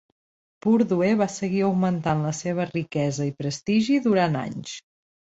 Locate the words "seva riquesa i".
2.37-3.35